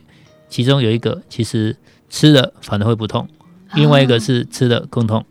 [0.50, 1.76] 其中有一个，其实
[2.10, 3.28] 吃了反而会不痛，
[3.74, 5.24] 另外一个是吃了更痛，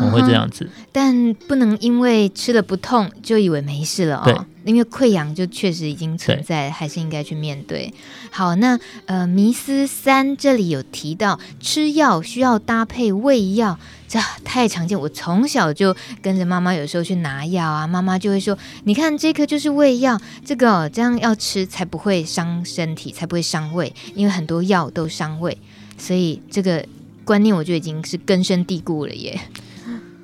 [0.00, 0.68] 我、哦、会这样子。
[0.92, 4.34] 但不能因为吃了不痛就以为没事了哦，对
[4.64, 7.92] 因为溃疡就确实已经存在，还是应该去面对。
[8.30, 13.78] 好，那呃，迷思三这里有提到吃药需要搭配胃药。
[14.06, 25.58] 这太常见，我从小就跟着妈妈，有时候去拿药啊，妈妈就会说：“你看这颗就是胃药，这个、哦、这样要吃才不会伤身体，才不会伤胃，因为很多药都伤胃，
[25.98, 26.82] 所以这个
[27.22, 29.38] 观念我就已经是根深蒂固了耶。”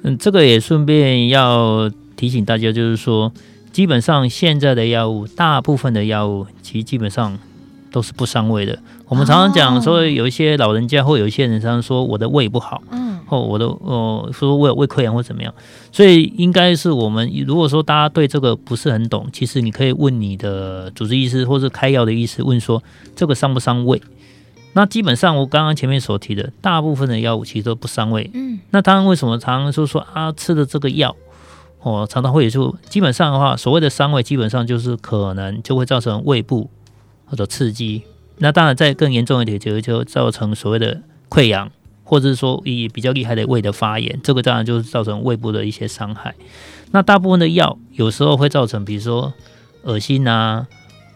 [0.04, 3.32] 嗯，这个也顺便要提醒大家，就是说，
[3.72, 7.38] 基本上现在的药物，大部分的药物其实基本上
[7.90, 8.78] 都是不伤胃的。
[9.08, 12.82] 我们常常讲说，有一些老人家或有一些人常常说我的胃不好。
[12.90, 15.52] 嗯或我的哦，说我有胃溃疡或怎么样，
[15.90, 22.82] 所以应该是我们如果说大家对这个不是很懂，其实你可以问你的主治医师或是开药的医师，问说
[23.16, 24.00] 这个伤不伤胃？
[24.74, 28.30] 那基本上我刚刚前面所提的，大部分的药物其实都不伤胃。
[28.34, 31.16] 嗯，那当然为什么常常说说啊吃的这个药
[31.80, 36.68] 哦，常常会有就基本上的话，所谓的伤胃，基本上就是可能就会造成胃部
[37.26, 38.02] 或者刺激。
[38.38, 41.70] 那当然再更严重一点，就就造成所谓的溃疡。
[42.06, 46.34] 或者是说以比较厉害的胃的发炎，这个当然就是造成胃部的一些伤害。
[46.90, 49.32] 那大部分的药有时候会造成，比如说
[49.84, 50.66] 恶心啊，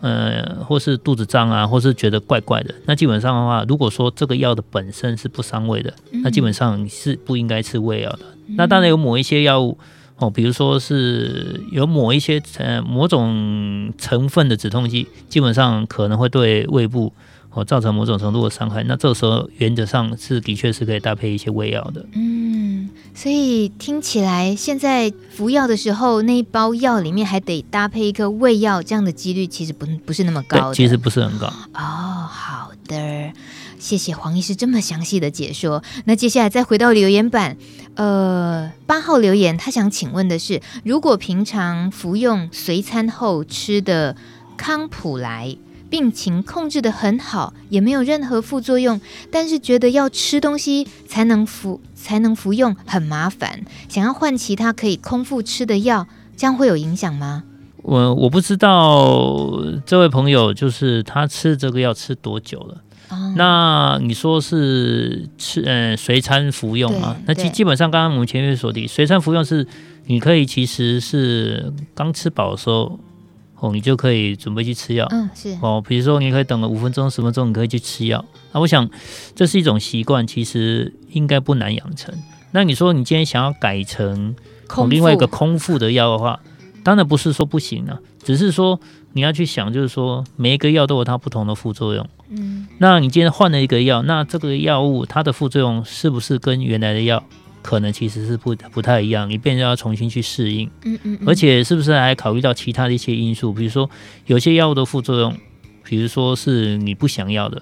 [0.00, 2.74] 呃，或是肚子胀啊，或是觉得怪怪的。
[2.86, 8.20] 那基本上的话，如果说这个药的本身是不伤胃的，那基本上是不应该吃胃药的。
[8.56, 9.78] 那当然有某一些药物
[10.16, 17.12] 哦，比如说是有某一些呃某种成分的止痛剂，基本上可能会对胃部。
[17.50, 22.04] 哦，造成某种程度的伤害，那这个时候原则上是的确是可以搭配一些胃药的。
[22.12, 22.37] 嗯，
[23.14, 30.74] 所以听起来现在服药的时候，那一包药里面还得搭配一颗胃药，这样的几率其实不不是那么高的。
[30.74, 31.46] 其实不是很高。
[31.74, 33.32] 哦，好的，
[33.78, 35.82] 谢谢黄医师这么详细的解说。
[36.04, 37.56] 那接下来再回到留言板，
[37.96, 44.16] 呃，八号留言，他想请问的是，如果平常服用随餐后吃的
[44.56, 45.56] 康普莱。
[45.90, 57.44] 病情控制得很好，也没有任何副作用，但是觉得要吃东西才能服才能服用很麻烦，想要换其他可以空腹吃的药，这样会有影响吗？
[57.82, 59.50] 我我不知道
[59.86, 67.16] 这位朋友就是他吃这个药吃多久了，哦、那你说是吃呃随餐服用啊？
[67.26, 69.66] 那基基本上刚刚我们前面所提，随餐服用是
[70.04, 73.00] 你可以其实是刚吃饱的时候
[73.60, 75.06] 哦，你就可以准备去吃药。
[75.10, 78.24] 嗯，是哦，比如说你可以等个五分钟十分钟，你可以去吃药。
[78.52, 78.88] 那我想
[79.34, 82.14] 这是一种习惯，其实应该不难养成。
[82.52, 84.34] 那你说你今天想要改成
[84.88, 86.40] 另外一个空腹的药的话，
[86.82, 88.80] 当然不是说不行啊，只是说
[89.12, 92.06] 你要去想，就是说每一个药都有它不同的副作用。
[92.30, 97.22] 嗯，那你今天换了一个药，那这个药物它的副作用是不是跟原来的药
[97.68, 99.28] 可能其实是不不太一样？
[99.28, 100.70] 你变成要重新去适应。
[100.84, 103.52] 嗯嗯，而且是不是还考虑到其他的一些因素？
[103.52, 103.90] 比如说
[104.24, 105.36] 有些药物的副作用，
[105.84, 107.60] 比如说是你不想要的，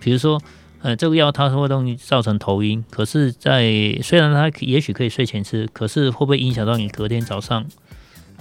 [0.00, 0.40] 比如说。
[0.82, 3.62] 呃，这个药它会容易造成头晕，可是在，
[3.96, 7.66] 在虽然它也许可以睡前吃，可是会不会影响到你隔天早上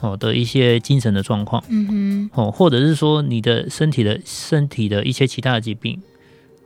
[0.02, 1.64] 哦的一些精神的状况？
[1.70, 6.00] 嗯哼，哦，或者是说你的身体的身体的一些其他的疾病，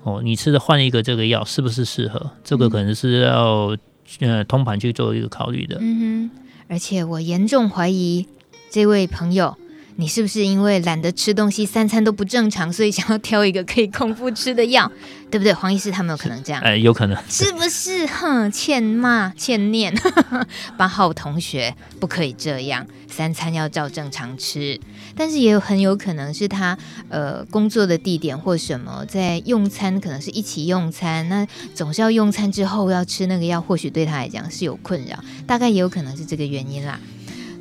[0.04, 2.32] 哦，你吃的换一个这个药是不是适合？
[2.44, 3.78] 这个可能是要
[4.20, 5.78] 呃通盘去做一个考虑的。
[5.80, 8.28] 嗯哼，而且我严重怀疑
[8.70, 9.58] 这位朋友。
[9.96, 14.90] 你是不是因为懒得吃东西，三餐都不正常，所以想要挑一个可以空腹吃的药，
[15.30, 15.52] 对不对？
[15.52, 16.62] 黄医师他们有可能这样？
[16.62, 18.08] 哎，有可能，是不是？
[18.08, 19.94] 哼，欠骂欠念，
[20.78, 24.80] 八号同学不可以这样，三餐要照正常吃。
[25.20, 26.78] 但是也有很有可能是他
[27.10, 31.46] 呃工作的地点或什么，在用餐可能是一起用餐，那
[31.76, 36.98] 总是要用餐之后要吃那个药，或许对他来讲是有困扰，大概也有可能是这个原因啦。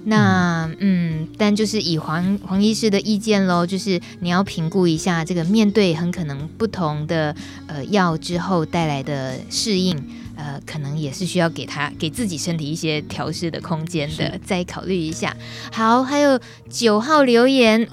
[0.04, 7.34] 那嗯，但就是以黄黄医师的意见喽，就是你要评估一下这个面对很可能不同的
[7.66, 10.00] 呃药之后带来的适应，
[10.38, 15.36] 呃，可能也是需要给他给自己身体一些调试的空间的，再考虑一下。
[15.72, 17.88] 好，还有九号留言，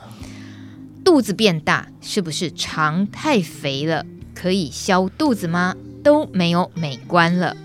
[1.03, 4.05] 肚子变大是不是肠太肥了？
[4.35, 5.75] 可以消肚子吗？
[6.03, 7.57] 都没有美观了。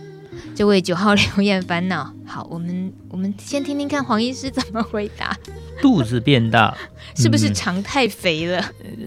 [0.55, 5.37] 这位九号留言烦恼，好，我们我们先听听看黄医师怎么回答。
[5.83, 6.77] 肚子变大
[7.17, 8.65] 是不是肠太肥了？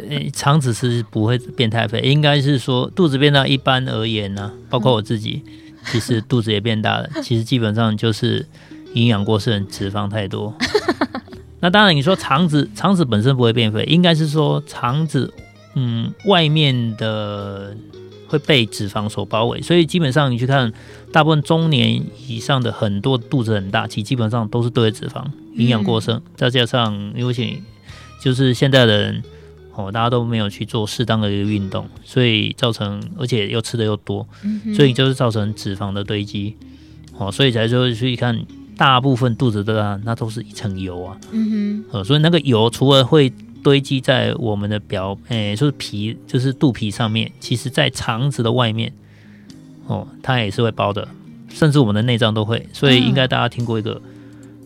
[0.09, 3.47] 嗯，肠子是不会变太肥，应该是说肚子变大。
[3.47, 5.43] 一般而言呢、啊，包括我自己，
[5.91, 7.09] 其实肚子也变大了。
[7.21, 8.45] 其实基本上就是
[8.93, 10.53] 营养过剩，脂肪太多。
[11.61, 15.33] 那当然，你说肠子肠子本身不会变肥，应该是说肠子
[15.75, 17.75] 嗯外面的。
[18.25, 20.73] 会被脂肪所包围，所以基本上你去看，
[21.11, 25.23] 大部分中年以上的很多肚子很大，其实基本上都是堆脂肪
[25.53, 27.61] 营养过剩，再加上因为
[28.19, 29.23] 就是现在的人
[29.75, 34.27] 哦，大家都没有去做适当的一个运动，所以造成而且又吃的又多，
[34.75, 36.55] 所以就是造成脂肪的堆积
[37.17, 38.45] 哦，所以才说去看
[38.77, 43.31] 大部分肚子的啊，那都是一层油啊，嗯哼，所以那个油除了会
[43.63, 47.31] 堆积在我们的表，诶、欸，就是皮，就是肚皮上面。
[47.39, 48.91] 其实，在肠子的外面，
[49.87, 51.07] 哦，它也是会包的，
[51.47, 52.67] 甚至我们的内脏都会。
[52.73, 54.01] 所以，应该大家听过一个，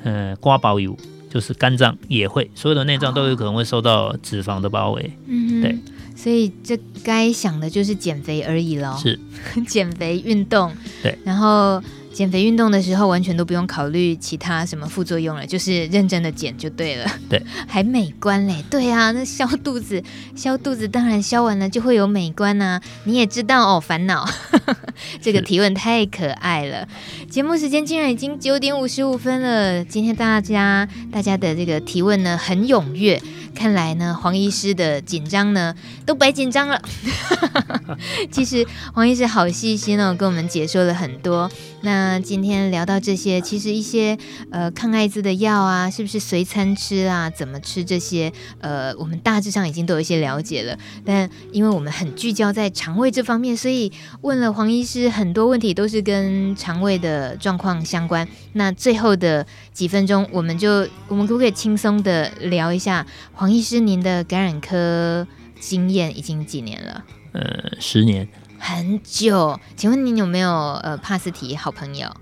[0.03, 0.97] 嗯，瓜包油，
[1.37, 5.11] 就是肝脏也会，所有的内脏都有可能会受到脂肪的包围。
[5.27, 5.77] 嗯，对。
[6.15, 8.97] 所以，这该想的就是减肥而已喽。
[8.97, 9.19] 是，
[9.67, 10.73] 减肥运动。
[11.03, 11.79] 对，然后。
[12.17, 17.05] 减肥运动的时候，完全都不用考虑其他什么副作用了，就是认真的减就对了。
[17.29, 17.39] 对，
[17.69, 18.65] 还美观嘞。
[18.71, 20.03] 对啊，那消肚子，
[20.35, 22.81] 消肚子，当然消完了就会有美观啊。
[23.03, 24.27] 你也知道哦，烦恼。
[25.21, 26.87] 这个提问太可爱了。
[27.29, 29.85] 节目时间竟然已经九点五十五分了。
[29.85, 33.21] 今天大家大家的这个提问呢，很踊跃。
[33.53, 35.73] 看来呢，黄医师的紧张呢
[36.05, 36.79] 都白紧张了。
[38.31, 41.49] 其实黄医师好细心哦，跟我们解说了很多。
[41.81, 44.17] 那今天聊到这些，其实一些
[44.51, 47.29] 呃抗艾滋的药啊，是不是随餐吃啊？
[47.29, 48.31] 怎么吃这些？
[48.59, 50.77] 呃，我们大致上已经都有一些了解了。
[51.05, 58.27] 但因为我们很聚焦在肠胃这方面，所以问了黄医师很多问题，都是跟肠胃的状况相关。
[58.53, 63.47] 那最后的几分钟，我们就我们可不可以轻松的聊一下黄？
[63.47, 65.25] 医师，您的感染科
[65.59, 67.03] 经验已经几年了？
[67.31, 68.27] 呃，十年，
[68.67, 69.57] 很久。
[69.77, 72.13] 请问您有没有呃帕斯提好朋友？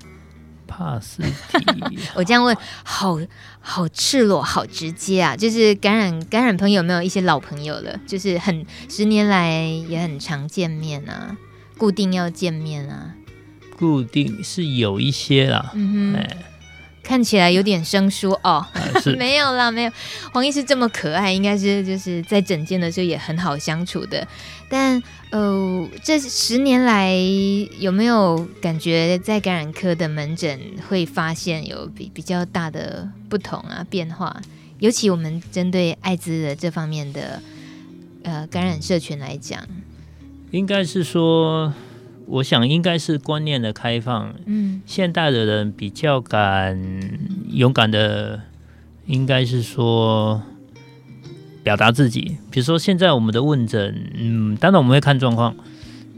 [0.68, 3.18] 帕斯提， 我这样问，好
[3.60, 5.36] 好赤裸，好直接啊！
[5.36, 8.00] 就是感染感染朋友有没有一些老朋友了？
[8.06, 11.36] 就是很十年来也很常见面啊，
[11.80, 13.16] 固定要见面啊？
[13.80, 16.16] 固定是有一些啦，嗯哼。
[16.16, 16.38] 哎
[17.06, 18.66] 看起来有点生疏哦，
[19.16, 19.92] 没有啦，没有。
[20.34, 24.28] 黄医师这么可爱，应该是就是在诊间的时候也很好相处的。
[24.68, 27.14] 但呃，这十年来
[27.78, 34.42] 有没有感觉在感染科的门诊会发现有比比较大的不同啊变化？
[34.80, 37.42] 尤其我们针对艾滋的这方面的
[38.24, 39.62] 呃感染社群来讲，
[40.52, 41.72] 应该是说，
[42.28, 44.34] 我想应该是观念的开放。
[44.46, 46.80] 嗯，现代的人比较敢
[47.50, 48.42] 勇敢的，
[49.06, 50.42] 应该是说
[51.64, 52.38] 表达自己。
[52.50, 55.56] 比如说现在我们的问诊，嗯，当然我们会看状况。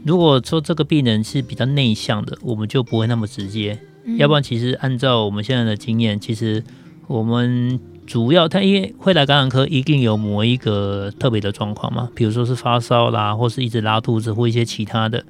[0.04, 3.78] 如果说这个病人是比较内向的，我们就不会那么直接。
[4.04, 6.64] 嗯、要不然，其实按照我们现在的经验，其实
[7.08, 15.24] 我们主要他因为会来感染科，一定有某一个特别的状况嘛，比如说是发烧啦，或是一直拉肚子，或一些其他的。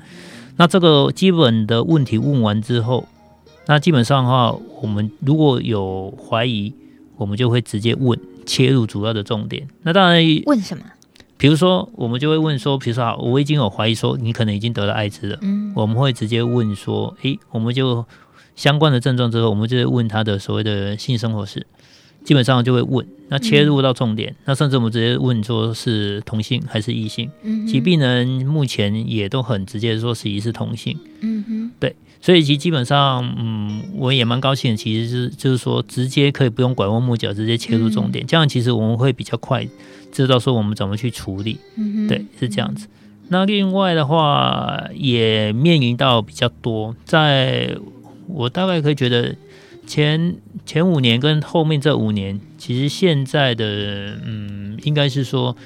[0.59, 3.07] 那这个基本的问题问完之后，
[3.67, 6.75] 那基本上的话，我们如果有怀疑，
[7.17, 9.69] 我们就会直接问，切入主要的重点。
[9.83, 10.85] 那当然问什么？
[11.37, 18.05] 比如说，我们就会问说，比如说，好，我已经有怀疑说你可能已经得了艾滋了，嗯，我们会直接问说，诶，我们就
[18.57, 21.65] 相关的症状之后，我们就会问他的所谓的性生活史，
[22.29, 39.67] 基本上就会问，那切入到重点，嗯、那甚至我们直接问说是同性还是异性，嗯，其病人目前也都很直接说是疑似同性，嗯哼，对，所以其基本上，嗯，我也蛮高兴的，其实是就是说直接可以不用拐弯抹角，直接切入重点，嗯、这样其实我们会比较快。
[40.13, 41.59] 知道说我们怎么去处理，
[42.09, 42.89] 对，是这样子。
[43.29, 47.75] 那另外的话，也面临到比较多，在
[48.27, 49.35] 我大概可以觉得
[49.89, 53.65] 前前五年跟后面这五年，其实现在的
[54.25, 55.57] 嗯，应该是说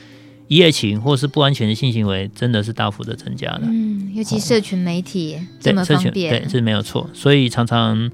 [0.48, 3.62] 一夜情或是不安全的性行为，真的是大幅的增加了。
[3.64, 7.10] 嗯，尤其社群媒体这么方便，对，是没有错。
[7.12, 8.10] 所以常常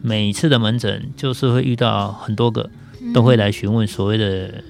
[0.00, 2.70] 每次的门诊就是会遇到很多个
[3.12, 4.64] 都会来询问所谓的。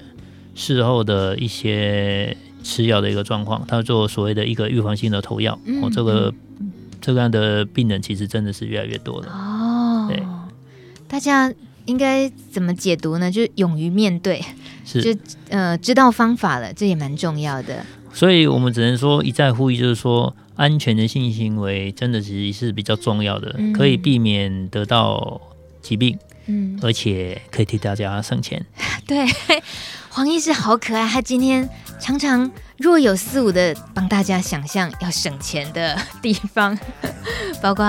[0.55, 6.33] 事后的一些吃药的一个状况，他做所谓的一个预防性的投药，嗯、哦，这个
[6.99, 9.27] 这个样的病人其实真的是越来越多了。
[11.09, 11.51] 大家
[11.85, 13.29] 应该怎么解读呢？
[13.29, 14.41] 就是勇于面对，
[14.85, 17.85] 是就呃知道方法了，这也蛮重要的。
[18.13, 25.41] 所以我们只能说一再呼吁，就是说安全的性行为真的其实是比较重要的，嗯、可以避免得到
[25.81, 28.63] 疾病，嗯，而且可以替大家省钱。
[29.05, 29.25] 对。
[30.11, 32.49] 黄医师好可爱，他今天常常
[32.79, 36.77] 若有似无的帮大家想象要省钱的地方，
[37.61, 37.85] 包括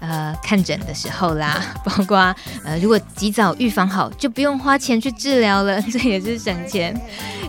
[0.00, 2.34] 呃看诊的时候啦， 包括
[2.64, 6.92] 呃如果及早预防好，就不用花钱去治疗了， 这也是省钱。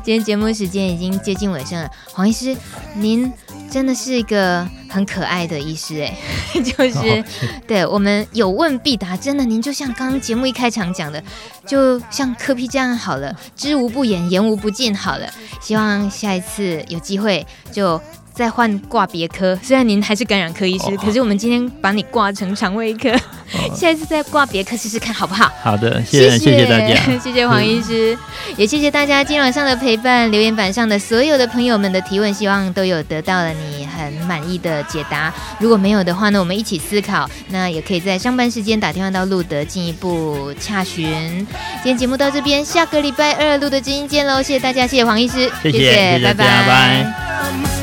[0.04, 2.56] 今天节目时间已经接近尾声了，黄医师
[2.96, 3.32] 您。
[3.74, 6.16] 真的是一个很可爱的医师哎，
[6.62, 7.24] 就是
[7.68, 11.24] 对我们有问必答，真的您就像刚刚节目一开场讲的，
[11.66, 15.28] 就像柯 P 这样好了，知无不言，言无不尽好了。
[15.60, 18.00] 希望下一次有机会就。
[18.34, 25.52] 再换挂别科，虽然您还是感染科医师，哦、可是我们今天把你挂成肠胃科，哦、下一次再挂别科试试看好不好？
[25.62, 28.18] 好的，谢谢谢谢大家， 谢谢黄医师，
[28.50, 35.32] 嗯、也谢谢大家今天晚上的陪伴，留言板上的所有的朋友们的提问，希望都有得到了你很满意的解答。
[35.60, 41.46] 如果没有的话呢，我们一起思考，那也可以在上班时间打电话到路德进一步洽询。
[41.84, 47.83] 今天节目到这边，下个礼拜二路德之音见喽，谢谢大家，谢谢黄医师，谢谢，谢谢拜拜。